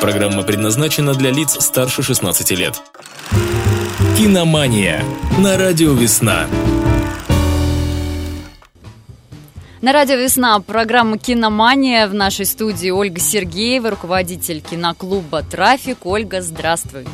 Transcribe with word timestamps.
Программа 0.00 0.42
предназначена 0.44 1.14
для 1.14 1.30
лиц 1.30 1.58
старше 1.60 2.02
16 2.02 2.50
лет. 2.52 2.80
Киномания 4.16 5.04
на 5.38 5.58
радио 5.58 5.92
«Весна». 5.92 6.46
На 9.82 9.92
радио 9.92 10.16
«Весна» 10.16 10.58
программа 10.60 11.18
«Киномания» 11.18 12.06
в 12.06 12.14
нашей 12.14 12.46
студии 12.46 12.88
Ольга 12.88 13.20
Сергеева, 13.20 13.90
руководитель 13.90 14.62
киноклуба 14.62 15.42
«Трафик». 15.42 16.06
Ольга, 16.06 16.40
здравствуй. 16.40 17.06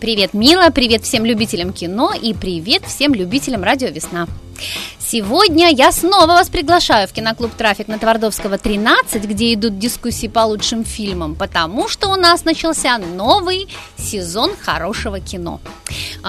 Привет, 0.00 0.32
Мила, 0.32 0.70
привет 0.70 1.02
всем 1.02 1.24
любителям 1.24 1.72
кино 1.72 2.12
и 2.12 2.34
привет 2.34 2.84
всем 2.84 3.14
любителям 3.14 3.64
радио 3.64 3.88
«Весна». 3.88 4.28
Сегодня 4.98 5.70
я 5.70 5.90
снова 5.92 6.26
вас 6.26 6.48
приглашаю 6.48 7.08
в 7.08 7.12
киноклуб 7.12 7.54
«Трафик» 7.54 7.88
на 7.88 7.98
Твардовского 7.98 8.58
13, 8.58 9.24
где 9.24 9.54
идут 9.54 9.78
дискуссии 9.78 10.26
по 10.26 10.40
лучшим 10.40 10.84
фильмам, 10.84 11.34
потому 11.34 11.88
что 11.88 12.08
у 12.08 12.16
нас 12.16 12.44
начался 12.44 12.98
новый 12.98 13.68
сезон 13.96 14.52
хорошего 14.60 15.20
кино. 15.20 15.60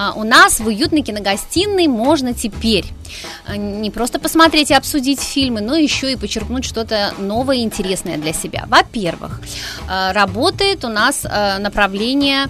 А, 0.00 0.12
у 0.16 0.24
нас 0.24 0.60
в 0.60 0.66
уютной 0.66 1.02
киногостиной 1.02 1.86
можно 1.86 2.32
теперь 2.32 2.86
а, 3.46 3.56
не 3.56 3.90
просто 3.90 4.18
посмотреть 4.18 4.70
и 4.70 4.74
обсудить 4.74 5.20
фильмы, 5.20 5.60
но 5.60 5.76
еще 5.76 6.12
и 6.12 6.16
почерпнуть 6.16 6.64
что-то 6.64 7.12
новое 7.18 7.56
и 7.56 7.62
интересное 7.62 8.16
для 8.16 8.32
себя. 8.32 8.64
Во-первых, 8.66 9.42
а, 9.88 10.14
работает 10.14 10.84
у 10.84 10.88
нас 10.88 11.24
направление 11.58 12.46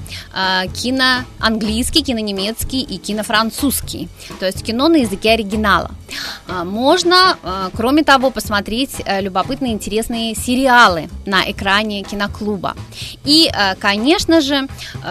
кино 0.75 1.25
английский, 1.39 2.03
кино 2.03 2.21
немецкий 2.21 2.81
и 2.81 2.99
кино 2.99 3.23
французский, 3.23 4.09
то 4.39 4.47
есть 4.47 4.63
кино 4.63 4.89
на 4.89 4.97
языке 4.97 5.33
оригинала. 5.33 5.91
Можно, 6.65 7.37
кроме 7.77 8.03
того, 8.03 8.31
посмотреть 8.31 8.97
э, 9.05 9.21
любопытные 9.21 9.73
интересные 9.73 10.35
сериалы 10.35 11.09
на 11.25 11.49
экране 11.51 12.03
киноклуба. 12.03 12.75
И, 13.25 13.49
конечно 13.79 14.41
же, 14.41 14.67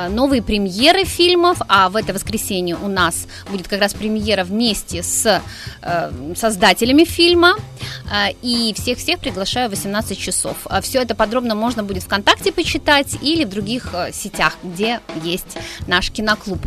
новые 0.10 0.42
премьеры 0.42 1.06
фильмов, 1.06 1.62
а 1.70 1.90
в 1.90 1.96
это 1.96 2.14
воскресенье 2.14 2.29
у 2.74 2.88
нас 2.88 3.28
будет 3.50 3.68
как 3.68 3.82
раз 3.82 3.94
премьера 3.94 4.44
вместе 4.44 5.04
с 5.04 5.42
э, 5.82 6.12
создателями 6.36 7.04
фильма. 7.04 7.56
Э, 8.12 8.32
и 8.42 8.74
всех-всех 8.74 9.20
приглашаю 9.20 9.68
в 9.68 9.72
18 9.72 10.18
часов. 10.18 10.58
А 10.66 10.82
Все 10.82 11.02
это 11.02 11.16
подробно 11.16 11.56
можно 11.56 11.84
будет 11.84 12.04
ВКонтакте 12.04 12.52
почитать 12.52 13.18
или 13.22 13.46
в 13.46 13.50
других 13.50 13.90
э, 13.94 14.12
сетях, 14.14 14.58
где 14.64 15.00
есть 15.24 15.58
наш 15.88 16.12
киноклуб. 16.12 16.60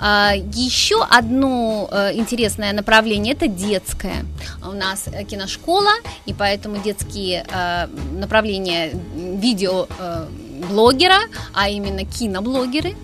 Э, 0.00 0.32
еще 0.54 1.04
одно 1.04 1.88
э, 1.90 2.14
интересное 2.14 2.72
направление– 2.72 3.34
это 3.34 3.48
детское. 3.48 4.24
У 4.62 4.72
нас 4.72 5.04
э, 5.06 5.24
киношкола, 5.24 5.92
и 6.26 6.32
поэтому 6.32 6.78
детские 6.82 7.44
э, 7.50 7.86
направления 8.12 8.92
видео 9.14 9.86
э, 9.98 10.26
блогера, 10.62 11.20
а 11.52 11.68
именно 11.68 12.04
киноблогеры, 12.04 12.96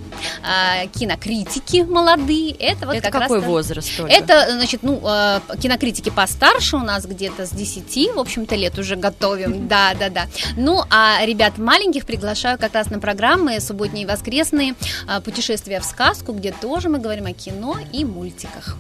а, 0.42 0.86
кинокритики 0.86 1.82
молодые. 1.82 2.52
Это 2.52 2.86
вот 2.86 2.96
это 2.96 3.10
как 3.10 3.22
какой 3.22 3.38
раз 3.38 3.46
возраст? 3.46 3.96
Только? 3.96 4.12
Это, 4.12 4.48
значит, 4.52 4.82
ну, 4.82 5.00
а, 5.04 5.40
кинокритики 5.60 6.10
постарше 6.10 6.76
у 6.76 6.80
нас 6.80 7.06
где-то 7.06 7.46
с 7.46 7.50
10, 7.50 8.14
в 8.14 8.18
общем-то, 8.18 8.54
лет 8.54 8.78
уже 8.78 8.96
готовим. 8.96 9.68
Да, 9.68 9.94
да, 9.98 10.08
да. 10.08 10.26
Ну, 10.56 10.82
а 10.90 11.24
ребят 11.24 11.58
маленьких 11.58 12.06
приглашаю 12.06 12.58
как 12.58 12.74
раз 12.74 12.90
на 12.90 12.98
программы 12.98 13.60
субботние 13.60 14.04
и 14.04 14.06
воскресные 14.06 14.74
а, 15.06 15.20
путешествия 15.20 15.80
в 15.80 15.84
сказку, 15.84 16.32
где 16.32 16.52
тоже 16.52 16.88
мы 16.88 16.98
говорим 16.98 17.26
о 17.26 17.32
кино 17.32 17.76
и 17.92 18.04
мультиках. 18.04 18.76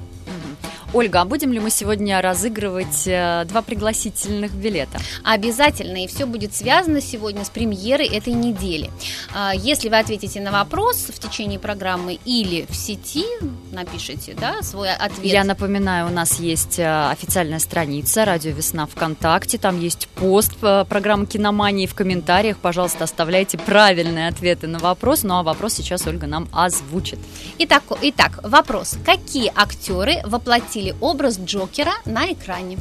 Ольга, 0.94 1.20
а 1.20 1.24
будем 1.26 1.52
ли 1.52 1.60
мы 1.60 1.68
сегодня 1.68 2.22
разыгрывать 2.22 3.06
э, 3.06 3.44
два 3.46 3.60
пригласительных 3.60 4.52
билета? 4.52 4.98
Обязательно, 5.22 6.02
и 6.02 6.06
все 6.06 6.24
будет 6.24 6.54
связано 6.54 7.02
сегодня 7.02 7.44
с 7.44 7.50
премьерой 7.50 8.06
этой 8.06 8.32
недели. 8.32 8.90
А, 9.34 9.52
если 9.54 9.90
вы 9.90 9.98
ответите 9.98 10.40
на 10.40 10.50
вопрос 10.50 11.08
в 11.14 11.18
течение 11.18 11.58
программы 11.58 12.18
или 12.24 12.64
в 12.70 12.74
сети, 12.74 13.26
напишите 13.70 14.34
да, 14.34 14.62
свой 14.62 14.90
ответ. 14.90 15.26
Я 15.26 15.44
напоминаю, 15.44 16.06
у 16.06 16.10
нас 16.10 16.40
есть 16.40 16.78
э, 16.78 17.10
официальная 17.10 17.58
страница 17.58 18.24
«Радио 18.24 18.52
Весна» 18.52 18.86
ВКонтакте, 18.86 19.58
там 19.58 19.78
есть 19.78 20.08
пост 20.08 20.52
э, 20.62 20.86
программы 20.88 21.26
«Киномании» 21.26 21.86
в 21.86 21.94
комментариях, 21.94 22.56
пожалуйста, 22.56 23.04
оставляйте 23.04 23.58
правильные 23.58 24.28
ответы 24.28 24.66
на 24.66 24.78
вопрос, 24.78 25.22
ну 25.22 25.34
а 25.34 25.42
вопрос 25.42 25.74
сейчас 25.74 26.06
Ольга 26.06 26.26
нам 26.26 26.48
озвучит. 26.50 27.18
Итак, 27.58 27.82
итак 28.00 28.40
вопрос. 28.42 28.96
Какие 29.04 29.52
актеры 29.54 30.22
воплотили 30.24 30.77
воплотили 30.78 30.94
образ 31.00 31.38
Джокера 31.38 31.92
на 32.04 32.32
экране. 32.32 32.78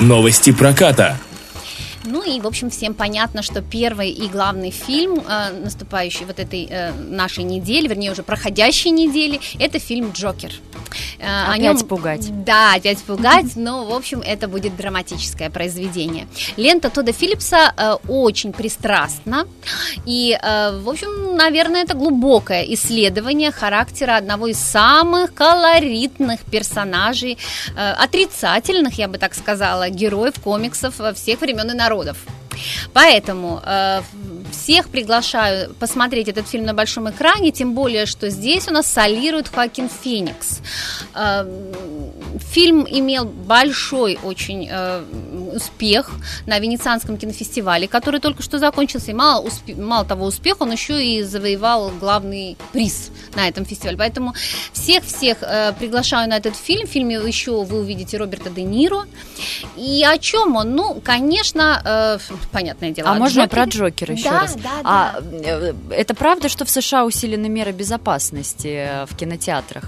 Новости 0.00 0.52
проката. 0.52 1.16
Ну 2.06 2.22
и, 2.22 2.40
в 2.40 2.46
общем, 2.46 2.70
всем 2.70 2.94
понятно, 2.94 3.42
что 3.42 3.60
первый 3.60 4.10
и 4.10 4.28
главный 4.28 4.70
фильм, 4.70 5.20
э, 5.20 5.52
наступающий 5.52 6.24
вот 6.24 6.38
этой 6.38 6.66
э, 6.70 6.92
нашей 6.92 7.44
недели, 7.44 7.88
вернее, 7.88 8.12
уже 8.12 8.22
проходящей 8.22 8.90
недели, 8.90 9.40
это 9.58 9.78
фильм 9.78 10.12
«Джокер». 10.12 10.52
Э, 11.18 11.52
опять 11.52 11.60
нем, 11.60 11.78
пугать. 11.80 12.44
Да, 12.44 12.74
опять 12.74 12.98
пугать, 12.98 13.56
но, 13.56 13.84
в 13.84 13.92
общем, 13.92 14.20
это 14.20 14.48
будет 14.48 14.76
драматическое 14.76 15.50
произведение. 15.50 16.26
Лента 16.56 16.90
Тода 16.90 17.12
Филлипса 17.12 17.74
э, 17.76 17.96
очень 18.08 18.52
пристрастна, 18.52 19.46
и, 20.04 20.38
э, 20.40 20.78
в 20.78 20.88
общем, 20.88 21.36
наверное, 21.36 21.82
это 21.82 21.94
глубокое 21.94 22.62
исследование 22.74 23.50
характера 23.50 24.16
одного 24.16 24.46
из 24.46 24.58
самых 24.58 25.34
колоритных 25.34 26.40
персонажей, 26.44 27.38
э, 27.76 27.90
отрицательных, 27.92 28.98
я 28.98 29.08
бы 29.08 29.18
так 29.18 29.34
сказала, 29.34 29.88
героев 29.90 30.34
комиксов 30.40 30.94
всех 31.14 31.40
времен 31.40 31.70
и 31.70 31.74
народов. 31.74 31.95
Поэтому 32.92 33.60
э, 33.64 34.00
всех 34.50 34.88
приглашаю 34.88 35.74
посмотреть 35.74 36.28
этот 36.28 36.48
фильм 36.48 36.64
на 36.64 36.74
большом 36.74 37.10
экране, 37.10 37.50
тем 37.50 37.74
более, 37.74 38.06
что 38.06 38.30
здесь 38.30 38.68
у 38.68 38.72
нас 38.72 38.86
солирует 38.86 39.48
Хоакин 39.48 39.88
Феникс. 39.88 40.60
Э, 41.14 41.44
фильм 42.38 42.86
имел 42.88 43.24
большой 43.24 44.18
очень 44.22 44.68
э, 44.70 45.04
успех 45.56 46.10
на 46.46 46.58
Венецианском 46.58 47.16
кинофестивале, 47.16 47.88
который 47.88 48.20
только 48.20 48.42
что 48.42 48.58
закончился. 48.58 49.10
И 49.10 49.14
мало, 49.14 49.44
успе- 49.44 49.80
мало 49.80 50.04
того 50.04 50.26
успеха, 50.26 50.62
он 50.62 50.72
еще 50.72 51.04
и 51.04 51.22
завоевал 51.22 51.90
главный 51.90 52.56
приз 52.72 53.10
на 53.34 53.48
этом 53.48 53.64
фестивале. 53.64 53.96
Поэтому 53.96 54.34
всех-всех 54.72 55.38
э, 55.42 55.72
приглашаю 55.78 56.28
на 56.28 56.36
этот 56.36 56.56
фильм. 56.56 56.86
В 56.86 56.90
фильме 56.90 57.16
еще 57.16 57.64
вы 57.64 57.80
увидите 57.80 58.16
Роберта 58.16 58.50
Де 58.50 58.62
Ниро. 58.62 59.04
И 59.76 60.04
о 60.04 60.18
чем 60.18 60.56
он? 60.56 60.74
Ну, 60.74 61.00
конечно, 61.02 61.82
э, 61.84 62.18
понятное 62.52 62.90
дело. 62.90 63.10
А 63.10 63.14
можно 63.14 63.42
Джокере? 63.42 63.48
про 63.48 63.64
Джокера 63.64 64.14
еще 64.14 64.30
да, 64.30 64.40
раз? 64.40 64.56
Да, 64.56 64.70
а, 64.84 65.20
да. 65.20 65.74
Это 65.90 66.14
правда, 66.14 66.48
что 66.48 66.64
в 66.64 66.70
США 66.70 67.04
усилены 67.04 67.48
меры 67.48 67.72
безопасности 67.72 69.06
в 69.06 69.16
кинотеатрах? 69.16 69.84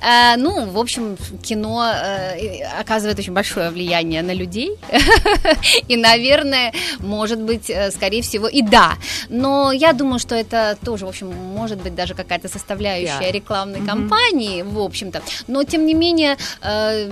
Э, 0.00 0.36
ну, 0.36 0.66
в 0.66 0.78
общем, 0.78 1.16
кино 1.42 1.84
э, 1.84 2.62
оказывает 2.80 3.18
очень 3.18 3.32
большое 3.32 3.70
влияние 3.70 4.22
на 4.22 4.32
людей. 4.32 4.76
И, 5.88 5.96
наверное, 5.96 6.72
может 7.00 7.40
быть, 7.40 7.70
э, 7.70 7.90
скорее 7.90 8.22
всего, 8.22 8.48
и 8.48 8.62
да. 8.62 8.96
Но 9.28 9.72
я 9.72 9.92
думаю, 9.92 10.18
что 10.18 10.34
это 10.34 10.76
тоже, 10.84 11.06
в 11.06 11.08
общем, 11.08 11.28
может 11.32 11.78
быть 11.78 11.94
даже 11.94 12.14
какая-то 12.14 12.48
составляющая 12.48 13.30
рекламной 13.32 13.80
кампании, 13.86 14.62
в 14.62 14.78
общем-то. 14.78 15.22
Но, 15.46 15.64
тем 15.64 15.86
не 15.86 15.94
менее, 15.94 16.36
э, 16.62 17.10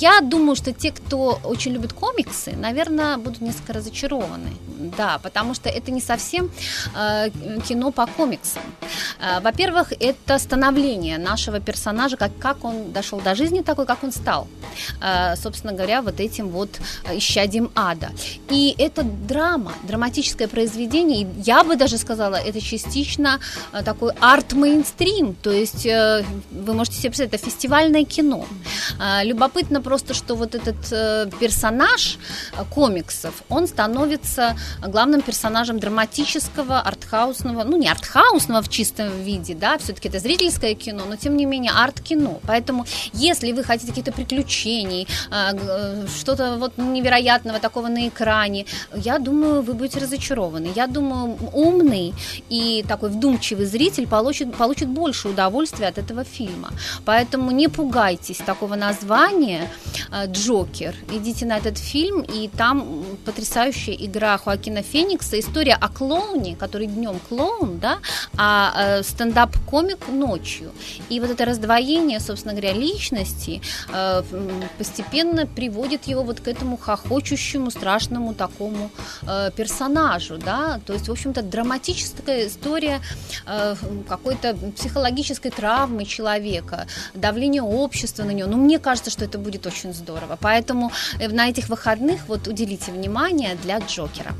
я 0.00 0.20
думаю, 0.20 0.56
что 0.56 0.72
те, 0.72 0.92
кто 0.92 1.40
очень 1.44 1.72
любит 1.72 1.92
комиксы, 1.92 2.52
наверное, 2.56 3.16
будут 3.16 3.40
несколько 3.40 3.72
разочарованы. 3.72 4.50
Да, 4.96 5.18
потому 5.22 5.54
что 5.54 5.68
это 5.68 5.90
не 5.90 6.00
совсем 6.00 6.50
э, 6.94 7.30
кино 7.68 7.90
по 7.90 8.06
комиксам. 8.06 8.62
Э, 9.20 9.40
во-первых, 9.40 9.92
это 10.00 10.38
становление 10.38 11.18
нашего 11.18 11.60
персонажа, 11.60 12.16
как, 12.16 12.30
как 12.38 12.64
он 12.64 12.92
дошел 12.92 13.20
до 13.20 13.34
жизни 13.34 13.62
такой, 13.62 13.86
как 13.86 14.04
он 14.04 14.12
стал. 14.12 14.46
Э, 15.02 15.34
собственно 15.36 15.72
говоря, 15.72 16.00
вот 16.00 16.20
этим 16.20 16.48
вот 16.48 16.80
исчадием 17.12 17.70
ада. 17.74 18.10
И 18.50 18.74
это 18.78 19.02
драма, 19.02 19.72
драматическое 19.82 20.46
произведение. 20.46 21.28
Я 21.44 21.64
бы 21.64 21.76
даже 21.76 21.98
сказала, 21.98 22.36
это 22.36 22.60
частично 22.60 23.40
э, 23.72 23.82
такой 23.82 24.12
арт-мейнстрим. 24.20 25.34
То 25.42 25.50
есть 25.50 25.86
э, 25.86 26.24
вы 26.50 26.74
можете 26.74 26.98
себе 26.98 27.10
представить, 27.10 27.34
это 27.34 27.44
фестивальное 27.44 28.04
кино. 28.04 28.46
Э, 29.00 29.24
любопытно 29.24 29.80
просто, 29.88 30.12
что 30.12 30.34
вот 30.34 30.54
этот 30.54 30.92
э, 30.92 31.30
персонаж 31.40 32.18
э, 32.52 32.64
комиксов, 32.74 33.32
он 33.48 33.66
становится 33.66 34.54
главным 34.86 35.22
персонажем 35.22 35.78
драматического, 35.78 36.80
артхаусного, 36.80 37.64
ну 37.64 37.78
не 37.78 37.88
артхаусного 37.88 38.60
в 38.60 38.68
чистом 38.68 39.08
виде, 39.22 39.54
да, 39.54 39.78
все-таки 39.78 40.08
это 40.08 40.18
зрительское 40.18 40.74
кино, 40.74 41.04
но 41.08 41.16
тем 41.16 41.38
не 41.38 41.46
менее 41.46 41.72
арт-кино. 41.72 42.38
Поэтому, 42.46 42.84
если 43.14 43.52
вы 43.52 43.64
хотите 43.64 43.88
каких-то 43.88 44.12
приключений, 44.12 45.08
а, 45.30 45.52
э, 45.54 46.06
что-то 46.20 46.56
вот 46.58 46.76
невероятного 46.76 47.58
такого 47.58 47.88
на 47.88 48.08
экране, 48.08 48.66
я 48.94 49.18
думаю, 49.18 49.62
вы 49.62 49.72
будете 49.72 50.00
разочарованы. 50.00 50.70
Я 50.76 50.86
думаю, 50.86 51.38
умный 51.54 52.12
и 52.50 52.84
такой 52.86 53.08
вдумчивый 53.08 53.64
зритель 53.64 54.06
получит, 54.06 54.54
получит 54.54 54.88
больше 54.88 55.28
удовольствия 55.28 55.86
от 55.88 55.96
этого 55.96 56.24
фильма. 56.24 56.68
Поэтому 57.06 57.52
не 57.52 57.68
пугайтесь 57.68 58.36
такого 58.44 58.76
названия 58.76 59.62
э, 59.62 59.77
«Джокер». 60.26 60.94
Идите 61.10 61.46
на 61.46 61.56
этот 61.56 61.78
фильм, 61.78 62.22
и 62.22 62.48
там 62.48 63.04
потрясающая 63.24 63.94
игра 63.94 64.38
Хоакина 64.38 64.82
Феникса, 64.82 65.38
история 65.38 65.74
о 65.74 65.88
клоуне, 65.88 66.56
который 66.56 66.86
днем 66.86 67.20
клоун, 67.28 67.78
да, 67.78 67.98
а 68.36 68.72
э, 68.76 69.02
стендап-комик 69.02 70.08
ночью. 70.08 70.72
И 71.08 71.20
вот 71.20 71.30
это 71.30 71.44
раздвоение, 71.44 72.20
собственно 72.20 72.54
говоря, 72.54 72.72
личности 72.72 73.60
э, 73.92 74.22
постепенно 74.78 75.46
приводит 75.46 76.06
его 76.06 76.22
вот 76.22 76.40
к 76.40 76.48
этому 76.48 76.76
хохочущему, 76.76 77.70
страшному 77.70 78.34
такому 78.34 78.90
э, 79.22 79.50
персонажу, 79.54 80.38
да, 80.38 80.80
то 80.86 80.92
есть, 80.92 81.08
в 81.08 81.12
общем-то, 81.12 81.42
драматическая 81.42 82.46
история 82.46 83.00
э, 83.46 83.76
какой-то 84.08 84.56
психологической 84.76 85.50
травмы 85.50 86.04
человека, 86.04 86.86
давление 87.14 87.62
общества 87.62 88.24
на 88.24 88.32
него. 88.32 88.48
Ну, 88.50 88.56
мне 88.56 88.78
кажется, 88.78 89.10
что 89.10 89.24
это 89.24 89.38
будет 89.38 89.66
очень 89.68 89.92
здорово. 89.94 90.36
Поэтому 90.40 90.90
э, 91.20 91.28
на 91.28 91.48
этих 91.48 91.68
выходных 91.68 92.20
вот 92.28 92.48
уделите 92.48 92.90
внимание 92.92 93.56
для 93.62 93.78
Джокера. 93.78 94.32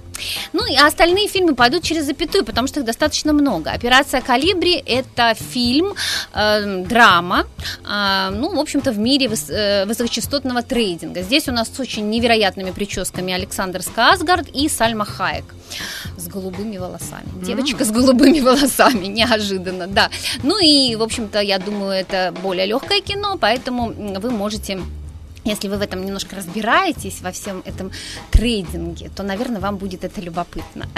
Ну 0.52 0.66
и 0.66 0.74
остальные 0.76 1.28
фильмы 1.28 1.54
пойдут 1.54 1.82
через 1.84 2.04
запятую, 2.06 2.44
потому 2.44 2.66
что 2.68 2.80
их 2.80 2.86
достаточно 2.86 3.32
много. 3.32 3.70
Операция 3.70 4.20
Калибри 4.20 4.82
это 4.86 5.34
фильм, 5.52 5.94
э, 6.34 6.84
драма, 6.88 7.46
э, 7.84 8.30
ну, 8.30 8.54
в 8.54 8.58
общем-то, 8.58 8.90
в 8.92 8.98
мире 8.98 9.26
выс- 9.26 9.52
э, 9.52 9.84
высокочастотного 9.86 10.62
трейдинга. 10.62 11.22
Здесь 11.22 11.48
у 11.48 11.52
нас 11.52 11.68
с 11.68 11.80
очень 11.80 12.10
невероятными 12.10 12.72
прическами 12.72 13.32
Александр 13.32 13.82
Сказгард 13.82 14.48
и 14.48 14.68
Сальма 14.68 15.04
Хаек 15.04 15.44
с 16.16 16.26
голубыми 16.28 16.78
волосами. 16.78 17.28
Девочка 17.44 17.84
с 17.84 17.90
голубыми 17.90 18.40
волосами, 18.48 19.06
неожиданно, 19.06 19.86
да. 19.86 20.10
Ну 20.42 20.58
и, 20.58 20.96
в 20.96 21.02
общем-то, 21.02 21.40
я 21.40 21.58
думаю, 21.58 21.92
это 21.92 22.34
более 22.42 22.66
легкое 22.66 23.00
кино, 23.00 23.36
поэтому 23.40 23.92
вы 24.20 24.30
можете 24.30 24.80
если 25.44 25.68
вы 25.68 25.76
в 25.76 25.82
этом 25.82 26.04
немножко 26.04 26.36
разбираетесь, 26.36 27.20
во 27.20 27.32
всем 27.32 27.62
этом 27.64 27.90
трейдинге, 28.30 29.10
то, 29.14 29.22
наверное, 29.22 29.60
вам 29.60 29.76
будет 29.76 30.04
это 30.04 30.20
любопытно. 30.20 30.86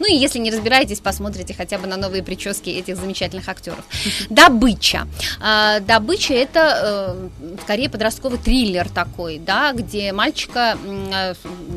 Ну 0.00 0.06
и 0.10 0.16
если 0.16 0.38
не 0.38 0.50
разбираетесь, 0.50 1.00
посмотрите 1.00 1.54
хотя 1.54 1.78
бы 1.78 1.86
на 1.86 1.96
новые 1.96 2.22
прически 2.22 2.70
этих 2.70 2.96
замечательных 2.96 3.48
актеров. 3.48 3.84
Добыча. 4.30 5.06
А, 5.40 5.80
добыча 5.80 6.34
это 6.34 7.28
э, 7.44 7.58
скорее 7.62 7.88
подростковый 7.88 8.38
триллер 8.38 8.88
такой, 8.88 9.38
да, 9.38 9.72
где 9.72 10.12
мальчика, 10.12 10.76
э, 11.12 11.34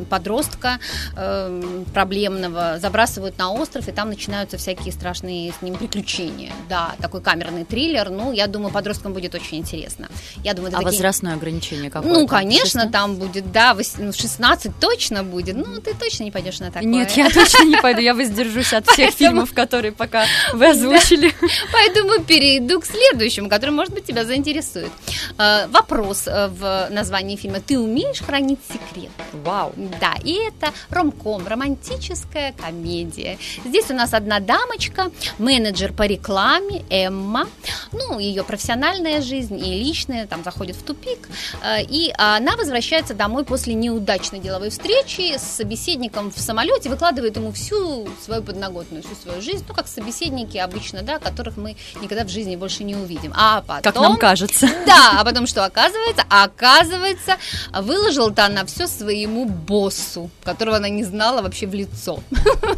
подростка 0.09 0.79
э, 1.15 1.83
проблемного 1.93 2.79
забрасывают 2.79 3.37
на 3.37 3.51
остров, 3.51 3.87
и 3.87 3.91
там 3.91 4.09
начинаются 4.09 4.57
всякие 4.57 4.91
страшные 4.91 5.51
с 5.51 5.61
ним 5.61 5.75
приключения. 5.75 6.53
Да, 6.69 6.95
такой 7.01 7.21
камерный 7.21 7.65
триллер. 7.65 8.09
Ну, 8.09 8.31
я 8.31 8.47
думаю, 8.47 8.71
подросткам 8.71 9.13
будет 9.13 9.35
очень 9.35 9.57
интересно. 9.57 10.07
Я 10.43 10.53
думаю, 10.53 10.69
а 10.69 10.77
такие... 10.77 10.85
возрастное 10.85 11.33
ограничение 11.33 11.89
какое? 11.89 12.14
Ну, 12.21 12.27
конечно, 12.27 12.81
16? 12.81 12.91
там 12.91 13.15
будет, 13.15 13.51
да, 13.51 13.75
16 13.75 14.65
ну, 14.65 14.73
точно 14.79 15.23
будет. 15.23 15.55
Ну, 15.55 15.81
ты 15.81 15.93
точно 15.93 16.23
не 16.23 16.31
пойдешь 16.31 16.59
на 16.59 16.71
такое. 16.71 16.89
Нет, 16.89 17.11
я 17.11 17.29
точно 17.29 17.63
не 17.65 17.77
пойду, 17.77 18.01
я 18.01 18.13
воздержусь 18.13 18.73
от 18.73 18.87
всех 18.87 19.11
фильмов, 19.11 19.53
которые 19.53 19.91
пока 19.91 20.25
вы 20.53 20.69
озвучили. 20.69 21.33
Поэтому 21.71 22.23
перейду 22.23 22.79
к 22.79 22.85
следующему, 22.85 23.49
который, 23.49 23.71
может 23.71 23.93
быть, 23.93 24.05
тебя 24.05 24.25
заинтересует. 24.25 24.91
Э, 25.37 25.67
вопрос 25.67 26.27
э, 26.27 26.47
в 26.47 26.87
названии 26.89 27.35
фильма. 27.35 27.59
Ты 27.59 27.79
умеешь 27.79 28.21
хранить 28.21 28.59
секрет? 28.67 29.11
Вау. 29.33 29.73
Да, 29.99 30.13
и 30.23 30.33
это 30.33 30.73
ромком, 30.89 31.47
романтическая 31.47 32.53
комедия. 32.53 33.37
Здесь 33.65 33.89
у 33.89 33.93
нас 33.93 34.13
одна 34.13 34.39
дамочка, 34.39 35.11
менеджер 35.37 35.93
по 35.93 36.03
рекламе, 36.03 36.83
Эмма. 36.89 37.47
Ну, 37.95 38.19
ее 38.19 38.43
профессиональная 38.43 39.21
жизнь 39.21 39.57
и 39.57 39.83
личная 39.83 40.27
там 40.27 40.43
заходит 40.43 40.75
в 40.75 40.83
тупик. 40.83 41.29
Э, 41.63 41.81
и 41.81 42.13
она 42.17 42.55
возвращается 42.55 43.13
домой 43.13 43.45
после 43.45 43.73
неудачной 43.73 44.39
деловой 44.39 44.69
встречи 44.69 45.37
с 45.37 45.41
собеседником 45.41 46.31
в 46.31 46.39
самолете, 46.39 46.89
выкладывает 46.89 47.35
ему 47.37 47.51
всю 47.51 48.07
свою 48.23 48.43
подноготную, 48.43 49.03
всю 49.03 49.15
свою 49.15 49.41
жизнь, 49.41 49.63
ну, 49.67 49.73
как 49.73 49.87
собеседники 49.87 50.57
обычно, 50.57 51.03
да, 51.03 51.19
которых 51.19 51.57
мы 51.57 51.77
никогда 52.01 52.25
в 52.25 52.29
жизни 52.29 52.55
больше 52.55 52.83
не 52.83 52.95
увидим. 52.95 53.33
А 53.35 53.61
потом... 53.61 53.81
Как 53.81 53.95
нам 53.95 54.17
кажется. 54.17 54.69
Да, 54.85 55.19
а 55.19 55.25
потом 55.25 55.47
что 55.47 55.65
оказывается? 55.65 56.23
Оказывается, 56.29 57.37
выложила-то 57.73 58.45
она 58.45 58.65
все 58.65 58.87
своему 58.87 59.45
боссу, 59.45 60.29
которого 60.43 60.77
она 60.77 60.89
не 60.89 61.03
знала 61.03 61.41
вообще 61.41 61.65
в 61.65 61.73
лицо. 61.73 62.19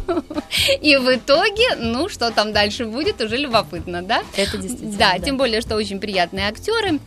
И 0.80 0.96
в 0.96 1.14
итоге, 1.14 1.76
ну, 1.76 2.08
что 2.08 2.30
там 2.30 2.52
дальше 2.52 2.86
будет, 2.86 3.20
уже 3.20 3.36
любопытно, 3.36 4.02
да? 4.02 4.22
Это 4.36 4.56
действительно. 4.58 4.96
Да, 4.98 5.07
да. 5.16 5.24
тем 5.24 5.36
более, 5.36 5.60
что 5.60 5.76
очень 5.76 6.00
приятные 6.00 6.48
актеры 6.48 6.98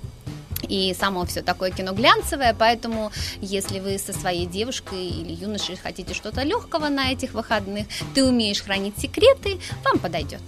и 0.67 0.95
само 0.97 1.25
все 1.25 1.41
такое 1.41 1.71
кино 1.71 1.93
глянцевое, 1.93 2.55
поэтому 2.57 3.11
если 3.41 3.79
вы 3.79 3.97
со 3.97 4.13
своей 4.13 4.45
девушкой 4.45 5.05
или 5.05 5.33
юношей 5.33 5.75
хотите 5.75 6.13
что-то 6.13 6.43
легкого 6.43 6.87
на 6.89 7.11
этих 7.11 7.33
выходных, 7.33 7.87
ты 8.15 8.23
умеешь 8.23 8.61
хранить 8.61 8.97
секреты, 8.97 9.59
вам 9.83 9.99
подойдет. 9.99 10.41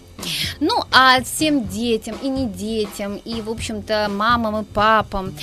Ну, 0.60 0.82
а 0.92 1.22
всем 1.24 1.68
детям 1.68 2.16
и 2.22 2.30
не 2.30 2.48
детям, 2.48 3.18
и, 3.18 3.42
в 3.42 3.50
общем-то, 3.50 4.08
мамам 4.10 4.62
и 4.62 4.64
папам, 4.64 5.34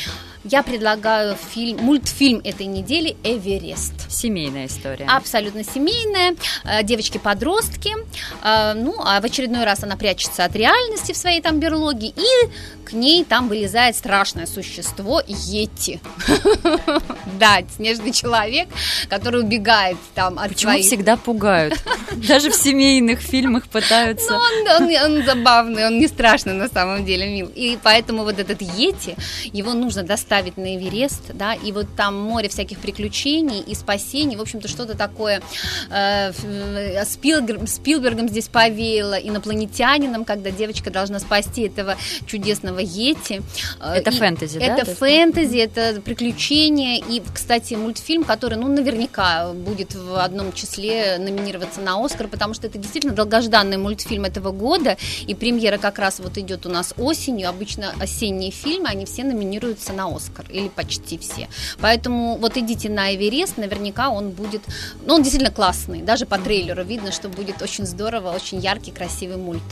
я 0.44 0.62
предлагаю 0.62 1.36
фильм, 1.36 1.78
мультфильм 1.78 2.40
этой 2.44 2.66
недели 2.66 3.16
«Эверест». 3.24 4.10
Семейная 4.10 4.66
история. 4.66 5.06
Абсолютно 5.06 5.64
семейная. 5.64 6.34
Э, 6.64 6.82
девочки-подростки. 6.82 7.94
Э, 8.42 8.72
ну, 8.74 8.94
а 8.98 9.20
в 9.20 9.24
очередной 9.24 9.64
раз 9.64 9.82
она 9.84 9.96
прячется 9.96 10.44
от 10.44 10.56
реальности 10.56 11.12
в 11.12 11.16
своей 11.16 11.42
там 11.42 11.60
берлоге, 11.60 12.08
и 12.08 12.48
к 12.90 12.92
ней 12.92 13.24
там 13.24 13.48
вылезает 13.48 13.96
страшное 13.96 14.46
существо 14.46 15.22
Йети. 15.26 16.00
Да, 17.38 17.60
снежный 17.76 18.12
человек, 18.12 18.68
который 19.08 19.40
убегает 19.40 19.96
там 20.14 20.38
от 20.38 20.50
Почему 20.50 20.78
всегда 20.82 21.16
пугают? 21.16 21.82
Даже 22.28 22.50
в 22.50 22.54
семейных 22.54 23.20
фильмах 23.20 23.66
пытаются. 23.68 24.38
Ну, 24.78 24.86
он 25.04 25.24
забавный, 25.24 25.86
он 25.86 25.98
не 25.98 26.06
страшный 26.06 26.52
на 26.52 26.68
самом 26.68 27.06
деле, 27.06 27.28
мил. 27.28 27.50
И 27.54 27.78
поэтому 27.82 28.24
вот 28.24 28.38
этот 28.38 28.60
Йети, 28.60 29.16
его 29.52 29.72
нужно 29.72 30.02
доставить 30.30 30.56
на 30.56 30.76
Эверест, 30.76 31.34
да, 31.34 31.54
и 31.54 31.72
вот 31.72 31.86
там 31.96 32.16
море 32.16 32.48
всяких 32.48 32.78
приключений 32.78 33.60
и 33.60 33.74
спасений, 33.74 34.36
в 34.36 34.40
общем-то, 34.40 34.68
что-то 34.68 34.96
такое 34.96 35.42
э, 35.90 36.32
э 36.32 37.04
Спилбергом 37.04 38.28
здесь 38.28 38.46
повеяло, 38.46 39.14
инопланетянином, 39.14 40.24
когда 40.24 40.50
девочка 40.50 40.90
должна 40.90 41.18
спасти 41.18 41.62
этого 41.62 41.96
чудесного 42.26 42.78
Йети. 42.78 43.42
Э, 43.80 43.94
это 43.94 44.10
и 44.10 44.14
фэнтези, 44.14 44.58
да? 44.60 44.64
Это 44.66 44.84
фэнтези, 44.84 45.56
это 45.56 46.00
приключения. 46.00 47.02
И, 47.02 47.20
кстати, 47.34 47.74
мультфильм, 47.74 48.22
который, 48.22 48.56
ну, 48.56 48.68
наверняка 48.68 49.52
будет 49.52 49.94
в 49.94 50.22
одном 50.22 50.52
числе 50.52 51.18
номинироваться 51.18 51.80
на 51.80 52.04
Оскар, 52.04 52.28
потому 52.28 52.54
что 52.54 52.68
это 52.68 52.78
действительно 52.78 53.14
долгожданный 53.14 53.78
мультфильм 53.78 54.24
этого 54.24 54.52
года. 54.52 54.96
И 55.26 55.34
премьера 55.34 55.78
как 55.78 55.98
раз 55.98 56.20
вот 56.20 56.38
идет 56.38 56.66
у 56.66 56.68
нас 56.68 56.94
осенью. 56.96 57.48
Обычно 57.48 57.92
осенние 58.00 58.52
фильмы, 58.52 58.88
они 58.88 59.06
все 59.06 59.24
номинируются 59.24 59.92
на 59.92 60.06
Оскар. 60.06 60.19
Или 60.48 60.68
почти 60.68 61.18
все. 61.18 61.48
Поэтому 61.80 62.36
вот 62.36 62.56
идите 62.56 62.88
на 62.88 63.14
Эверест, 63.14 63.56
наверняка 63.56 64.10
он 64.10 64.30
будет... 64.30 64.62
Ну, 65.06 65.14
он 65.14 65.22
действительно 65.22 65.52
классный. 65.52 66.02
Даже 66.02 66.26
по 66.26 66.38
трейлеру 66.38 66.84
видно, 66.84 67.12
что 67.12 67.28
будет 67.28 67.62
очень 67.62 67.86
здорово, 67.86 68.30
очень 68.30 68.58
яркий, 68.58 68.90
красивый 68.90 69.36
мульт. 69.36 69.62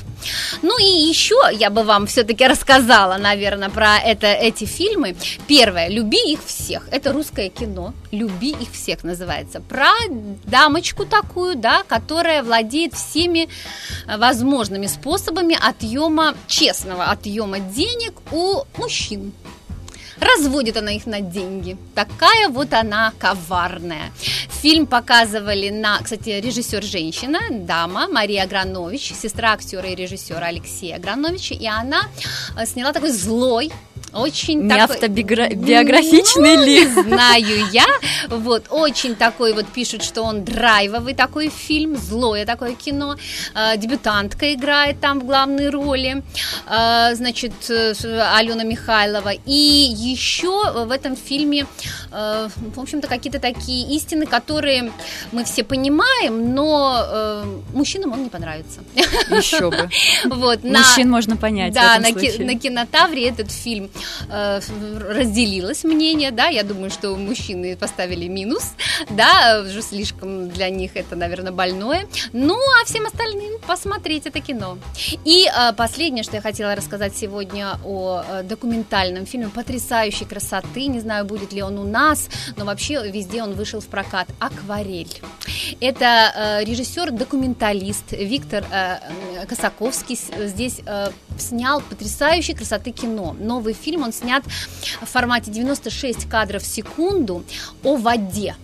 Ну 0.62 0.78
и 0.78 1.08
еще 1.08 1.36
я 1.52 1.70
бы 1.70 1.82
вам 1.82 2.06
все-таки 2.06 2.46
рассказала 2.46 2.78
сказала, 2.78 3.16
наверное, 3.18 3.70
про 3.70 3.98
это, 3.98 4.26
эти 4.26 4.64
фильмы. 4.64 5.16
Первое, 5.46 5.88
люби 5.88 6.32
их 6.32 6.40
всех. 6.44 6.82
Это 6.90 7.12
русское 7.12 7.48
кино. 7.48 7.94
Люби 8.12 8.50
их 8.50 8.72
всех 8.72 9.04
называется. 9.04 9.60
Про 9.60 9.92
дамочку 10.44 11.04
такую, 11.04 11.56
да, 11.56 11.82
которая 11.82 12.42
владеет 12.42 12.94
всеми 12.94 13.48
э, 14.06 14.18
возможными 14.18 14.86
способами 14.86 15.56
отъема, 15.60 16.34
честного 16.46 17.04
отъема 17.04 17.58
денег 17.58 18.14
у 18.32 18.64
мужчин. 18.76 19.32
Разводит 20.20 20.76
она 20.76 20.92
их 20.92 21.06
на 21.06 21.20
деньги. 21.20 21.76
Такая 21.94 22.48
вот 22.48 22.72
она 22.72 23.12
коварная. 23.18 24.12
Фильм 24.62 24.86
показывали 24.86 25.70
на, 25.70 25.98
кстати, 26.02 26.30
режиссер 26.30 26.82
женщина, 26.82 27.38
дама 27.50 28.08
Мария 28.08 28.42
Агранович, 28.42 29.12
сестра 29.14 29.52
актера 29.52 29.88
и 29.88 29.94
режиссера 29.94 30.46
Алексея 30.46 30.96
Аграновича, 30.96 31.54
и 31.54 31.66
она 31.66 32.02
э, 32.56 32.66
сняла 32.66 32.92
такой 32.92 33.10
злой 33.12 33.70
очень 34.14 34.62
Не 34.62 34.68
такой... 34.70 34.96
автобиографичный 34.96 36.56
Ну, 36.56 36.64
ли? 36.64 36.80
не 36.80 36.86
знаю 36.86 37.66
я. 37.72 37.86
Вот, 38.28 38.66
очень 38.70 39.14
такой 39.14 39.52
вот 39.52 39.66
пишут, 39.66 40.02
что 40.02 40.22
он 40.22 40.44
драйвовый 40.44 41.14
такой 41.14 41.48
фильм, 41.50 41.96
злое 41.96 42.44
такое 42.46 42.74
кино. 42.74 43.16
Э, 43.54 43.76
Дебютантка 43.76 44.52
играет 44.54 45.00
там 45.00 45.20
в 45.20 45.24
главной 45.26 45.68
роли, 45.70 46.22
Э, 46.70 47.14
значит, 47.14 47.52
э, 47.70 47.94
Алена 48.36 48.62
Михайлова. 48.64 49.32
И 49.46 49.52
еще 49.52 50.72
в 50.84 50.90
этом 50.90 51.16
фильме, 51.16 51.66
э, 52.12 52.48
в 52.74 52.80
общем-то, 52.80 53.08
какие-то 53.08 53.38
такие 53.40 53.94
истины, 53.96 54.26
которые 54.26 54.92
мы 55.32 55.44
все 55.44 55.64
понимаем, 55.64 56.54
но 56.54 57.02
э, 57.04 57.44
мужчинам 57.74 58.12
он 58.12 58.24
не 58.24 58.28
понравится. 58.30 58.80
Еще 59.30 59.70
бы. 59.70 59.88
Вот, 60.24 60.64
на- 60.64 60.78
Мужчин 60.80 61.10
можно 61.10 61.36
понять 61.36 61.72
в 61.72 61.74
да, 61.74 61.96
этом 61.96 62.14
на, 62.14 62.20
ки- 62.20 62.42
на 62.42 62.58
кинотавре 62.58 63.28
этот 63.28 63.50
фильм 63.50 63.90
разделилось 64.28 65.84
мнение, 65.84 66.30
да, 66.30 66.48
я 66.48 66.62
думаю, 66.62 66.90
что 66.90 67.16
мужчины 67.16 67.76
поставили 67.76 68.28
минус, 68.28 68.72
да, 69.10 69.62
уже 69.64 69.82
слишком 69.82 70.48
для 70.48 70.70
них 70.70 70.96
это, 70.96 71.16
наверное, 71.16 71.52
больное. 71.52 72.06
Ну, 72.32 72.58
а 72.80 72.84
всем 72.84 73.06
остальным 73.06 73.58
посмотреть 73.66 74.26
это 74.26 74.40
кино. 74.40 74.78
И 75.24 75.46
э, 75.46 75.72
последнее, 75.74 76.22
что 76.22 76.36
я 76.36 76.42
хотела 76.42 76.74
рассказать 76.74 77.16
сегодня 77.16 77.78
о 77.84 78.22
э, 78.26 78.42
документальном 78.42 79.26
фильме 79.26 79.48
потрясающей 79.48 80.26
красоты, 80.26 80.86
не 80.86 81.00
знаю, 81.00 81.24
будет 81.24 81.52
ли 81.52 81.62
он 81.62 81.78
у 81.78 81.84
нас, 81.84 82.28
но 82.56 82.64
вообще 82.64 83.10
везде 83.10 83.42
он 83.42 83.54
вышел 83.54 83.80
в 83.80 83.86
прокат. 83.86 84.28
Акварель. 84.38 85.20
Это 85.80 86.32
э, 86.34 86.64
режиссер-документалист 86.64 88.12
Виктор 88.12 88.64
э, 88.70 88.98
э, 89.42 89.46
Косаковский 89.46 90.18
здесь 90.46 90.80
э, 90.86 91.10
снял 91.38 91.80
потрясающей 91.80 92.54
красоты 92.54 92.90
кино. 92.90 93.36
Новый 93.38 93.74
фильм 93.74 93.87
он 93.96 94.12
снят 94.12 94.44
в 95.00 95.06
формате 95.06 95.50
96 95.50 96.28
кадров 96.28 96.62
в 96.62 96.66
секунду 96.66 97.44
о 97.82 97.96
воде. 97.96 98.56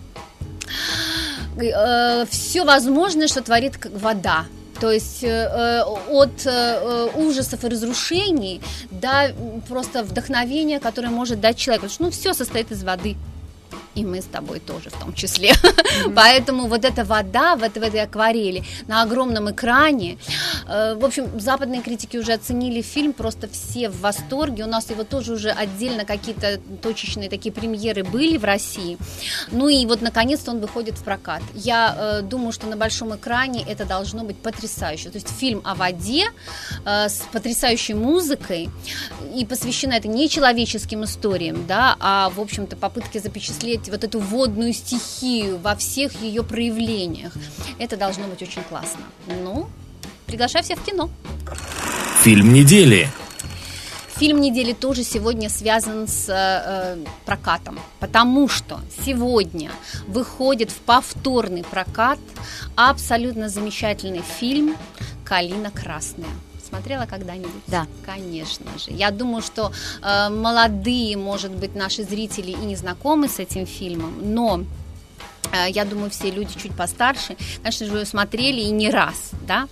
все 2.29 2.63
возможное, 2.63 3.27
что 3.27 3.41
творит 3.41 3.73
вода. 3.85 4.45
То 4.79 4.91
есть 4.91 5.23
э, 5.23 5.27
э, 5.27 5.83
от 5.83 6.45
э, 6.45 7.09
ужасов 7.15 7.63
и 7.63 7.67
разрушений 7.69 8.61
до 8.91 9.33
просто 9.67 10.03
вдохновения, 10.03 10.79
которое 10.79 11.09
может 11.09 11.39
дать 11.39 11.57
человек. 11.57 11.83
Потому 11.83 11.93
что 11.93 12.03
ну, 12.03 12.11
все 12.11 12.33
состоит 12.33 12.71
из 12.71 12.83
воды. 12.83 13.15
И 13.95 14.03
мы 14.05 14.21
с 14.21 14.25
тобой 14.25 14.59
тоже 14.59 14.89
в 14.89 14.99
том 14.99 15.13
числе. 15.13 15.53
Поэтому 16.15 16.67
вот 16.67 16.83
эта 16.83 17.03
вода 17.05 17.55
в, 17.55 17.63
этой- 17.63 17.79
в 17.79 17.83
этой 17.83 18.01
акварели 18.01 18.63
на 18.87 19.01
огромном 19.03 19.49
экране. 19.51 20.17
э, 20.67 20.95
В 20.95 21.05
общем, 21.05 21.39
западные 21.39 21.81
критики 21.81 22.17
уже 22.17 22.33
оценили 22.33 22.81
фильм, 22.81 23.13
просто 23.13 23.47
все 23.47 23.89
в 23.89 24.01
восторге. 24.01 24.63
У 24.63 24.67
нас 24.67 24.89
его 24.89 25.03
тоже 25.03 25.33
уже 25.33 25.49
отдельно 25.49 26.03
какие-то 26.05 26.59
точечные 26.81 27.29
такие 27.29 27.53
премьеры 27.53 28.03
были 28.03 28.37
в 28.37 28.43
России. 28.43 28.97
Ну 29.51 29.69
и 29.69 29.85
вот 29.85 30.01
наконец-то 30.01 30.51
он 30.51 30.59
выходит 30.59 30.97
в 30.97 31.03
прокат. 31.03 31.41
Я 31.53 31.95
э, 31.97 32.21
думаю, 32.21 32.51
что 32.51 32.67
на 32.67 32.75
большом 32.75 33.15
экране 33.15 33.63
это 33.67 33.85
должно 33.85 34.23
быть 34.23 34.37
потрясающе. 34.37 35.09
То 35.09 35.15
есть 35.17 35.29
фильм 35.29 35.61
о 35.63 35.73
воде 35.75 36.25
э, 36.85 37.07
с 37.09 37.23
потрясающей 37.31 37.93
музыкой 37.93 38.69
и 39.33 39.45
посвящена 39.45 39.93
это 39.93 40.07
не 40.09 40.27
человеческим 40.29 41.03
историям, 41.05 41.65
да, 41.65 41.95
а 41.99 42.29
в 42.29 42.41
общем-то 42.41 42.75
попытке 42.75 43.19
запечатлеть 43.19 43.84
вот 43.89 44.03
эту 44.03 44.19
водную 44.19 44.73
стихию 44.73 45.57
во 45.57 45.75
всех 45.75 46.21
ее 46.21 46.43
проявлениях. 46.43 47.33
Это 47.79 47.97
должно 47.97 48.27
быть 48.27 48.41
очень 48.41 48.63
классно. 48.63 49.01
Ну, 49.27 49.67
приглашаю 50.25 50.63
всех 50.63 50.79
в 50.79 50.85
кино. 50.85 51.09
Фильм 52.23 52.53
недели. 52.53 53.09
Фильм 54.17 54.39
недели 54.39 54.71
тоже 54.71 55.03
сегодня 55.03 55.49
связан 55.49 56.07
с 56.07 56.29
э, 56.29 56.97
прокатом, 57.25 57.77
потому 57.99 58.47
что 58.47 58.79
сегодня 59.05 59.71
выходит 60.07 60.71
в 60.71 60.77
повторный 60.77 61.65
прокат 61.65 62.17
абсолютно 62.75 63.49
замечательный 63.49 64.23
фильм 64.39 64.77
«Калина 65.25 65.69
красная». 65.69 66.29
Смотрела 66.67 67.05
когда-нибудь? 67.05 67.61
Да. 67.67 67.87
Конечно 68.05 68.65
же. 68.79 68.91
Я 68.91 69.11
думаю, 69.11 69.41
что 69.41 69.71
э, 70.01 70.29
молодые, 70.29 71.15
может 71.17 71.51
быть, 71.51 71.75
наши 71.75 72.03
зрители 72.03 72.51
и 72.51 72.55
не 72.55 72.75
знакомы 72.75 73.27
с 73.27 73.39
этим 73.39 73.65
фильмом, 73.65 74.33
но 74.33 74.63
э, 75.51 75.69
я 75.69 75.85
думаю, 75.85 76.09
все 76.09 76.31
люди 76.31 76.53
чуть 76.57 76.75
постарше, 76.75 77.37
конечно 77.61 77.85
же, 77.85 77.93
его 77.93 78.05
смотрели 78.05 78.61
и 78.61 78.71
не 78.71 78.89
раз, 78.89 79.31
да. 79.47 79.67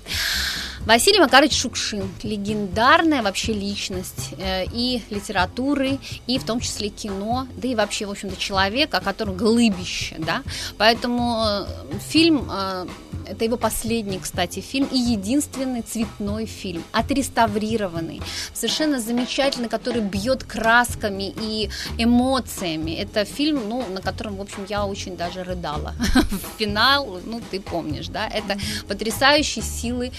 Василий 0.85 1.19
Макарович 1.19 1.61
Шукшин, 1.61 2.09
легендарная 2.23 3.21
вообще 3.21 3.53
личность 3.53 4.33
э, 4.37 4.65
и 4.65 5.01
литературы, 5.09 5.97
и 6.27 6.37
в 6.37 6.43
том 6.43 6.59
числе 6.59 6.89
кино, 6.89 7.47
да 7.55 7.69
и 7.69 7.75
вообще, 7.75 8.05
в 8.05 8.11
общем-то, 8.11 8.35
человек, 8.35 8.93
о 8.93 8.99
котором 8.99 9.37
глыбище, 9.37 10.15
да. 10.19 10.43
Поэтому 10.77 11.41
э, 11.41 11.65
фильм, 12.09 12.49
э, 12.51 12.85
это 13.25 13.45
его 13.45 13.55
последний, 13.55 14.19
кстати, 14.19 14.59
фильм, 14.59 14.89
и 14.91 14.97
единственный 14.97 15.83
цветной 15.83 16.45
фильм, 16.45 16.83
отреставрированный, 16.91 18.21
совершенно 18.53 18.99
замечательный, 18.99 19.69
который 19.69 20.01
бьет 20.01 20.43
красками 20.43 21.33
и 21.41 21.69
эмоциями. 21.97 22.91
Это 22.91 23.23
фильм, 23.23 23.69
ну, 23.69 23.85
на 23.89 24.01
котором, 24.01 24.35
в 24.35 24.41
общем, 24.41 24.65
я 24.67 24.85
очень 24.85 25.15
даже 25.15 25.45
рыдала. 25.45 25.93
Финал, 26.57 27.21
ну, 27.25 27.41
ты 27.51 27.61
помнишь, 27.61 28.07
да, 28.07 28.27
это 28.27 28.57
потрясающей 28.89 29.61
силы 29.61 30.11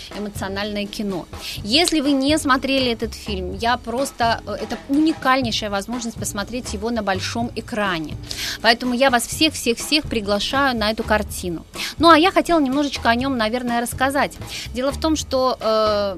эмоциональное 0.54 0.86
кино. 0.86 1.26
Если 1.64 2.00
вы 2.00 2.12
не 2.12 2.38
смотрели 2.38 2.92
этот 2.92 3.14
фильм, 3.14 3.54
я 3.54 3.76
просто, 3.76 4.40
э, 4.46 4.52
это 4.62 4.78
уникальнейшая 4.88 5.70
возможность 5.70 6.16
посмотреть 6.16 6.74
его 6.74 6.90
на 6.90 7.02
большом 7.02 7.50
экране. 7.56 8.16
Поэтому 8.62 8.94
я 8.94 9.10
вас 9.10 9.26
всех-всех-всех 9.26 10.04
приглашаю 10.04 10.76
на 10.76 10.90
эту 10.90 11.02
картину. 11.02 11.64
Ну, 11.98 12.08
а 12.08 12.18
я 12.18 12.30
хотела 12.30 12.60
немножечко 12.60 13.10
о 13.10 13.14
нем, 13.14 13.36
наверное, 13.36 13.80
рассказать. 13.80 14.32
Дело 14.74 14.92
в 14.92 15.00
том, 15.00 15.16
что 15.16 15.56
э, 15.60 16.16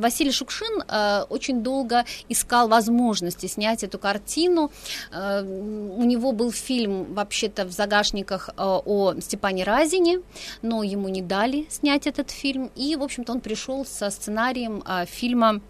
Василий 0.00 0.32
Шукшин 0.32 0.82
э, 0.88 1.24
очень 1.28 1.62
долго 1.62 2.04
искал 2.30 2.68
возможности 2.68 3.46
снять 3.46 3.84
эту 3.84 3.98
картину. 3.98 4.70
Э, 5.12 5.42
у 5.42 6.04
него 6.04 6.32
был 6.32 6.52
фильм, 6.52 7.14
вообще-то, 7.14 7.64
в 7.64 7.72
загашниках 7.72 8.50
э, 8.50 8.52
о 8.62 9.14
Степане 9.20 9.64
Разине, 9.64 10.20
но 10.62 10.82
ему 10.82 11.08
не 11.08 11.22
дали 11.22 11.66
снять 11.70 12.06
этот 12.06 12.30
фильм. 12.30 12.70
И, 12.76 12.96
в 12.96 13.02
общем-то, 13.02 13.32
он 13.32 13.40
пришел 13.40 13.57
со 13.84 14.10
сценарием 14.10 14.82
э, 14.86 15.06
фильма 15.06 15.60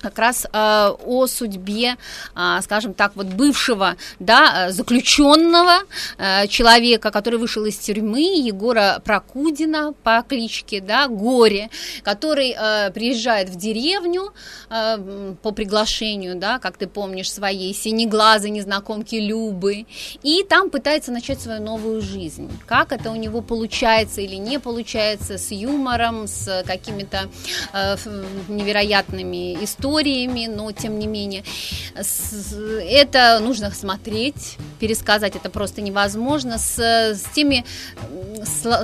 как 0.00 0.18
раз 0.18 0.46
э, 0.46 0.48
о 0.52 1.26
судьбе, 1.26 1.96
э, 2.34 2.58
скажем 2.62 2.94
так, 2.94 3.12
вот 3.14 3.26
бывшего, 3.26 3.96
да, 4.18 4.68
э, 4.68 4.72
заключенного 4.72 5.82
э, 6.18 6.46
человека, 6.46 7.10
который 7.10 7.38
вышел 7.38 7.64
из 7.64 7.76
тюрьмы, 7.76 8.20
Егора 8.38 9.02
Прокудина 9.04 9.94
по 10.02 10.24
кличке, 10.28 10.80
да, 10.80 11.08
Горе, 11.08 11.70
который 12.02 12.54
э, 12.56 12.90
приезжает 12.92 13.48
в 13.48 13.56
деревню 13.56 14.32
э, 14.70 15.34
по 15.42 15.50
приглашению, 15.52 16.36
да, 16.36 16.58
как 16.58 16.76
ты 16.76 16.86
помнишь, 16.86 17.32
своей 17.32 17.74
синеглазой 17.74 18.50
незнакомки 18.50 19.16
Любы, 19.16 19.86
и 20.22 20.44
там 20.44 20.70
пытается 20.70 21.12
начать 21.12 21.40
свою 21.40 21.62
новую 21.62 22.00
жизнь. 22.00 22.50
Как 22.66 22.92
это 22.92 23.10
у 23.10 23.16
него 23.16 23.40
получается 23.40 24.20
или 24.20 24.36
не 24.36 24.60
получается, 24.60 25.38
с 25.38 25.50
юмором, 25.50 26.26
с 26.26 26.62
какими-то 26.66 27.28
э, 27.72 27.96
невероятными 28.48 29.54
историями, 29.64 29.87
но 30.46 30.72
тем 30.72 30.98
не 30.98 31.06
менее 31.06 31.42
это 31.94 33.38
нужно 33.40 33.70
смотреть, 33.70 34.56
пересказать 34.78 35.36
это 35.36 35.50
просто 35.50 35.80
невозможно 35.80 36.58
с, 36.58 36.78
с 36.78 37.22
теми 37.34 37.64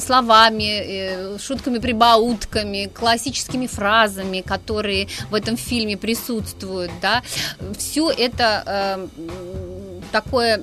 словами, 0.00 0.64
э, 0.64 1.38
шутками-прибаутками, 1.38 2.90
классическими 2.92 3.66
фразами, 3.66 4.40
которые 4.40 5.08
в 5.30 5.34
этом 5.34 5.56
фильме 5.56 5.96
присутствуют, 5.96 6.90
да, 7.00 7.23
все 7.78 8.11
это 8.11 8.62
э, 8.66 9.93
такое 10.14 10.62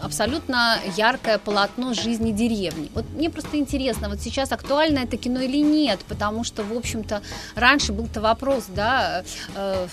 абсолютно 0.00 0.78
яркое 0.96 1.38
полотно 1.38 1.94
жизни 1.94 2.30
деревни. 2.30 2.90
Вот 2.94 3.04
мне 3.10 3.28
просто 3.28 3.56
интересно, 3.56 4.08
вот 4.08 4.20
сейчас 4.20 4.52
актуально 4.52 5.00
это 5.00 5.16
кино 5.16 5.40
или 5.40 5.56
нет, 5.56 6.00
потому 6.06 6.44
что, 6.44 6.62
в 6.62 6.72
общем-то, 6.72 7.22
раньше 7.56 7.92
был-то 7.92 8.20
вопрос, 8.20 8.64
да, 8.68 9.24
э, 9.56 9.86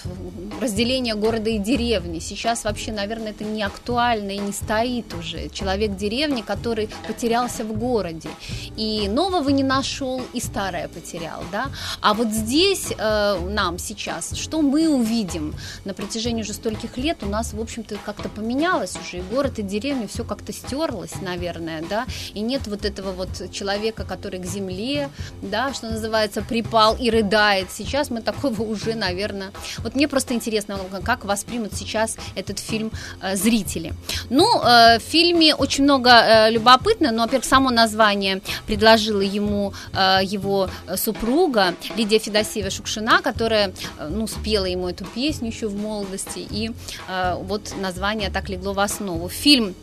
разделения 0.61 1.15
города 1.15 1.49
и 1.49 1.57
деревни. 1.57 2.19
Сейчас 2.19 2.63
вообще, 2.63 2.91
наверное, 2.91 3.31
это 3.31 3.43
не 3.43 3.63
актуально 3.63 4.31
и 4.31 4.37
не 4.37 4.51
стоит 4.51 5.13
уже. 5.13 5.49
Человек 5.49 5.95
деревни, 5.95 6.41
который 6.41 6.89
потерялся 7.07 7.63
в 7.63 7.73
городе. 7.73 8.29
И 8.77 9.07
нового 9.07 9.49
не 9.49 9.63
нашел, 9.63 10.21
и 10.33 10.39
старое 10.39 10.87
потерял, 10.89 11.43
да. 11.51 11.69
А 12.01 12.13
вот 12.13 12.27
здесь 12.27 12.91
э, 12.95 13.49
нам 13.49 13.79
сейчас, 13.79 14.35
что 14.35 14.61
мы 14.61 14.89
увидим 14.89 15.55
на 15.85 15.93
протяжении 15.93 16.43
уже 16.43 16.53
стольких 16.53 16.97
лет, 16.97 17.23
у 17.23 17.27
нас, 17.27 17.53
в 17.53 17.59
общем-то, 17.59 17.95
как-то 18.05 18.29
поменялось 18.29 18.90
уже 18.95 19.19
и 19.19 19.21
город, 19.21 19.59
и 19.59 19.63
деревня 19.63 20.07
все 20.07 20.23
как-то 20.23 20.53
стерлось, 20.53 21.21
наверное, 21.21 21.83
да, 21.89 22.05
и 22.33 22.41
нет 22.41 22.67
вот 22.67 22.85
этого 22.85 23.11
вот 23.11 23.51
человека, 23.51 24.03
который 24.03 24.39
к 24.39 24.45
земле, 24.45 25.09
да, 25.41 25.73
что 25.73 25.89
называется, 25.89 26.41
припал 26.41 26.95
и 26.95 27.09
рыдает. 27.09 27.67
Сейчас 27.71 28.09
мы 28.09 28.21
такого 28.21 28.61
уже, 28.61 28.95
наверное... 28.95 29.51
Вот 29.79 29.95
мне 29.95 30.07
просто 30.07 30.33
интересно, 30.33 30.79
как 31.03 31.25
воспримут 31.25 31.73
сейчас 31.73 32.17
этот 32.35 32.59
фильм 32.59 32.91
э, 33.21 33.35
зрители. 33.35 33.93
Ну, 34.29 34.45
э, 34.61 34.99
в 34.99 35.01
фильме 35.01 35.55
очень 35.55 35.83
много 35.83 36.09
э, 36.09 36.51
любопытно, 36.51 37.11
но, 37.11 37.23
во-первых, 37.23 37.45
само 37.45 37.69
название 37.69 38.41
предложила 38.67 39.21
ему 39.21 39.73
э, 39.93 40.19
его 40.23 40.69
супруга 40.95 41.75
Лидия 41.95 42.17
Федосеева-Шукшина, 42.17 43.21
которая, 43.21 43.73
э, 43.99 44.07
ну, 44.09 44.27
спела 44.27 44.65
ему 44.65 44.89
эту 44.89 45.05
песню 45.05 45.49
еще 45.49 45.67
в 45.67 45.75
молодости, 45.75 46.39
и 46.39 46.71
э, 47.07 47.35
вот 47.39 47.73
название 47.81 48.29
так 48.29 48.49
легло 48.49 48.73
в 48.73 48.79
основу. 48.81 49.29
Фильм 49.29 49.75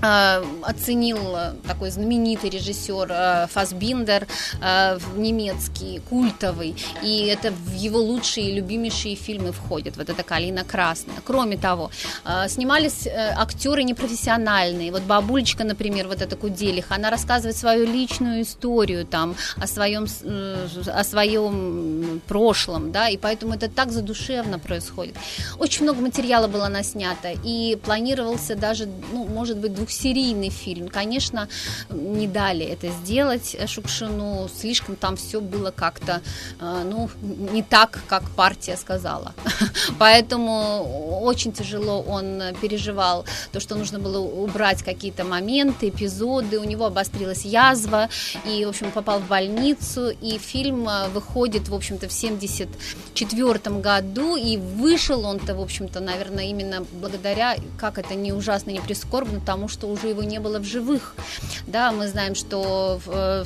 оценил 0.00 1.36
э, 1.36 1.52
такой 1.66 1.90
знаменитый 1.90 2.50
режиссер 2.50 3.08
э, 3.10 3.46
Фасбиндер, 3.52 4.26
немецкий, 5.16 6.00
культовый, 6.08 6.74
и 7.02 7.26
это 7.26 7.50
в 7.50 7.74
его 7.74 7.98
лучшие 7.98 8.50
и 8.50 8.54
любимейшие 8.54 9.14
фильмы 9.14 9.52
входит, 9.52 9.96
вот 9.96 10.08
это 10.08 10.22
«Калина 10.22 10.64
красная». 10.64 11.16
Кроме 11.24 11.56
того, 11.56 11.90
снимались 12.48 13.06
актеры 13.06 13.82
непрофессиональные, 13.82 14.92
вот 14.92 15.02
бабулечка, 15.02 15.64
например, 15.64 16.08
вот 16.08 16.22
эта 16.22 16.36
Куделиха, 16.36 16.94
она 16.94 17.10
рассказывает 17.10 17.56
свою 17.56 17.86
личную 17.86 18.42
историю 18.42 19.06
там, 19.06 19.36
о 19.56 19.66
своем, 19.66 20.06
о 20.86 21.04
своем 21.04 22.20
прошлом, 22.26 22.92
да, 22.92 23.08
и 23.08 23.16
поэтому 23.16 23.54
это 23.54 23.68
так 23.68 23.92
задушевно 23.92 24.58
происходит. 24.58 25.14
Очень 25.58 25.84
много 25.84 26.00
материала 26.00 26.48
было 26.48 26.68
наснято, 26.68 27.32
и 27.44 27.76
планировался 27.84 28.54
даже, 28.54 28.88
ну, 29.12 29.26
может 29.26 29.58
быть, 29.58 29.72
двухсерийный 29.90 30.50
фильм. 30.50 30.88
Конечно, 30.88 31.48
не 31.90 32.28
дали 32.28 32.64
это 32.64 32.88
сделать 32.88 33.56
Шукшину, 33.66 34.48
слишком 34.54 34.94
там 34.94 35.16
все 35.16 35.40
было 35.40 35.72
как-то, 35.72 36.22
э, 36.60 36.82
ну, 36.90 37.10
не 37.52 37.62
так, 37.62 37.98
как 38.06 38.22
партия 38.30 38.76
сказала. 38.76 39.34
Поэтому 39.98 41.20
очень 41.22 41.52
тяжело 41.52 42.02
он 42.02 42.40
переживал 42.60 43.24
то, 43.52 43.58
что 43.58 43.74
нужно 43.74 43.98
было 43.98 44.18
убрать 44.18 44.82
какие-то 44.82 45.24
моменты, 45.24 45.88
эпизоды, 45.88 46.60
у 46.60 46.64
него 46.64 46.86
обострилась 46.86 47.44
язва, 47.44 48.08
и, 48.46 48.64
в 48.64 48.68
общем, 48.68 48.92
попал 48.92 49.18
в 49.18 49.26
больницу, 49.26 50.10
и 50.10 50.38
фильм 50.38 50.88
э, 50.88 51.08
выходит, 51.08 51.68
в 51.68 51.74
общем-то, 51.74 52.08
в 52.08 52.12
74 52.12 53.80
году, 53.80 54.36
и 54.36 54.56
вышел 54.56 55.24
он-то, 55.24 55.54
в 55.56 55.60
общем-то, 55.60 55.98
наверное, 56.00 56.44
именно 56.44 56.84
благодаря, 56.92 57.56
как 57.76 57.98
это 57.98 58.14
не 58.14 58.32
ужасно, 58.32 58.70
не 58.70 58.80
прискорбно, 58.80 59.40
тому, 59.40 59.68
что 59.68 59.79
уже 59.86 60.08
его 60.08 60.22
не 60.22 60.38
было 60.40 60.58
в 60.58 60.64
живых. 60.64 61.14
Да, 61.66 61.92
мы 61.92 62.08
знаем, 62.08 62.34
что 62.34 63.00
э, 63.06 63.44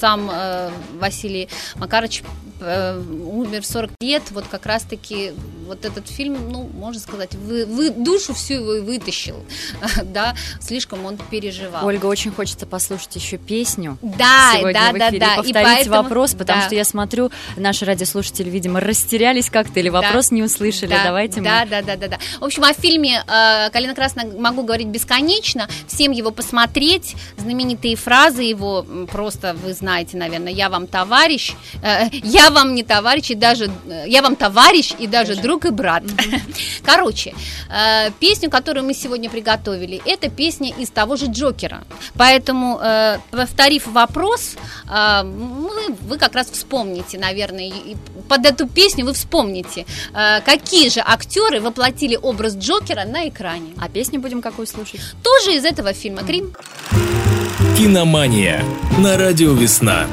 сам 0.00 0.30
э, 0.32 0.70
Василий 0.98 1.48
Макарович 1.76 2.22
э, 2.60 2.98
умер 2.98 3.62
в 3.62 3.66
40 3.66 3.90
лет, 4.00 4.22
вот 4.30 4.44
как 4.50 4.66
раз-таки 4.66 5.32
вот 5.66 5.84
этот 5.84 6.08
фильм, 6.08 6.50
ну, 6.50 6.68
можно 6.74 7.00
сказать, 7.00 7.34
вы, 7.34 7.66
вы 7.66 7.90
душу 7.90 8.34
всю 8.34 8.54
его 8.54 8.74
и 8.74 8.80
вытащил, 8.80 9.44
да, 10.04 10.34
слишком 10.60 11.04
он 11.04 11.16
переживал. 11.30 11.86
Ольга, 11.86 12.06
очень 12.06 12.30
хочется 12.30 12.66
послушать 12.66 13.16
еще 13.16 13.38
песню. 13.38 13.98
Да, 14.02 14.52
да, 14.62 14.92
да, 14.92 15.10
да. 15.10 15.36
Повторить 15.36 15.48
и 15.48 15.52
поэтому, 15.52 16.02
вопрос, 16.02 16.34
потому 16.34 16.60
да. 16.60 16.66
что 16.66 16.74
я 16.74 16.84
смотрю, 16.84 17.30
наши 17.56 17.84
радиослушатели, 17.84 18.48
видимо, 18.50 18.80
растерялись 18.80 19.50
как-то 19.50 19.80
или 19.80 19.88
вопрос 19.88 20.28
да. 20.28 20.36
не 20.36 20.42
услышали. 20.42 20.90
Да, 20.90 21.04
Давайте 21.04 21.40
да, 21.40 21.64
мы... 21.64 21.70
Да, 21.70 21.82
да, 21.82 21.96
да, 21.96 22.08
да. 22.08 22.18
В 22.40 22.44
общем, 22.44 22.64
о 22.64 22.72
фильме 22.72 23.22
э, 23.26 23.70
«Калина 23.70 23.94
красная» 23.94 24.26
могу 24.26 24.62
говорить 24.62 24.88
бесконечно. 24.88 25.68
Всем 25.86 26.12
его 26.12 26.30
посмотреть. 26.30 27.16
Знаменитые 27.36 27.96
фразы 27.96 28.42
его 28.42 28.84
просто 29.10 29.54
вы 29.54 29.72
знаете, 29.72 30.16
наверное. 30.16 30.52
Я 30.52 30.68
вам 30.68 30.86
товарищ, 30.86 31.54
э, 31.82 32.08
я 32.22 32.43
вам 32.50 32.74
не 32.74 32.82
товарищ, 32.82 33.30
и 33.30 33.34
даже 33.34 33.70
э, 33.86 34.04
я 34.06 34.22
вам 34.22 34.36
товарищ 34.36 34.94
и 34.98 35.06
даже 35.06 35.36
друг 35.36 35.64
и 35.64 35.70
брат. 35.70 36.02
Короче, 36.84 37.34
э, 37.70 38.10
песню, 38.20 38.50
которую 38.50 38.84
мы 38.84 38.94
сегодня 38.94 39.30
приготовили, 39.30 40.00
это 40.06 40.28
песня 40.28 40.72
из 40.76 40.90
того 40.90 41.16
же 41.16 41.26
Джокера. 41.26 41.84
Поэтому, 42.16 42.78
э, 42.82 43.18
повторив 43.30 43.86
вопрос, 43.86 44.56
э, 44.88 45.22
вы 45.22 46.18
как 46.18 46.34
раз 46.34 46.50
вспомните, 46.50 47.18
наверное, 47.18 47.72
под 48.28 48.46
эту 48.46 48.66
песню 48.66 49.04
вы 49.04 49.12
вспомните, 49.12 49.86
какие 50.44 50.88
же 50.88 51.02
актеры 51.04 51.60
воплотили 51.60 52.18
образ 52.20 52.56
Джокера 52.56 53.04
на 53.04 53.28
экране. 53.28 53.74
А 53.78 53.88
песню 53.88 54.20
будем 54.20 54.40
какую 54.42 54.66
слушать? 54.66 55.00
Тоже 55.22 55.56
из 55.56 55.64
этого 55.64 55.92
фильма. 55.92 56.22
Крим. 56.22 56.54
Киномания 57.76 58.64
на 58.98 59.16
радио 59.16 59.52
«Весна». 59.52 60.06